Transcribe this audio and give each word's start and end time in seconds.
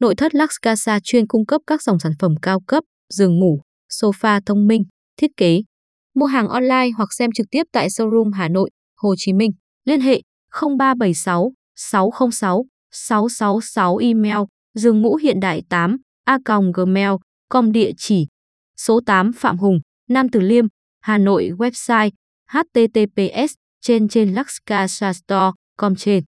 Nội 0.00 0.14
thất 0.14 0.34
Lux 0.34 0.50
Casa 0.62 1.00
chuyên 1.00 1.26
cung 1.26 1.46
cấp 1.46 1.60
các 1.66 1.82
dòng 1.82 1.98
sản 1.98 2.12
phẩm 2.18 2.34
cao 2.42 2.60
cấp, 2.60 2.84
giường 3.14 3.38
ngủ, 3.38 3.60
sofa 3.90 4.40
thông 4.46 4.66
minh, 4.66 4.84
thiết 5.16 5.30
kế. 5.36 5.62
Mua 6.14 6.26
hàng 6.26 6.48
online 6.48 6.88
hoặc 6.96 7.12
xem 7.12 7.32
trực 7.32 7.46
tiếp 7.50 7.62
tại 7.72 7.88
showroom 7.88 8.32
Hà 8.32 8.48
Nội, 8.48 8.70
Hồ 8.96 9.14
Chí 9.18 9.32
Minh. 9.32 9.50
Liên 9.84 10.00
hệ 10.00 10.20
0376 10.60 11.52
606 11.76 12.66
666 12.92 13.96
email 13.96 14.38
giường 14.74 15.02
ngũ 15.02 15.16
hiện 15.16 15.40
đại 15.40 15.62
8 15.68 15.96
a 16.24 16.38
gmail 16.74 17.10
com 17.48 17.72
địa 17.72 17.90
chỉ 17.96 18.26
số 18.76 19.00
8 19.06 19.32
Phạm 19.32 19.58
Hùng, 19.58 19.78
Nam 20.08 20.28
Từ 20.28 20.40
Liêm, 20.40 20.64
Hà 21.00 21.18
Nội 21.18 21.50
website 21.58 22.10
https 22.50 23.54
trên 23.80 24.08
trên 24.08 24.34
luxcasastore 24.34 25.50
com 25.76 25.94
trên 25.96 26.24